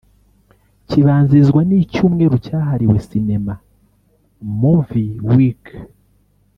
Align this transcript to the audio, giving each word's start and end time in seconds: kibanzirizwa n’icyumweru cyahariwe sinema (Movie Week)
kibanzirizwa 0.87 1.61
n’icyumweru 1.69 2.35
cyahariwe 2.45 2.97
sinema 3.07 3.53
(Movie 4.59 5.13
Week) 5.33 5.63